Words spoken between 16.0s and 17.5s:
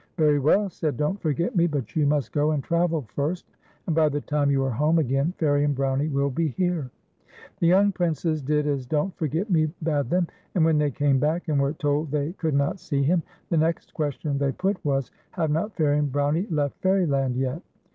Brownie left Fairyland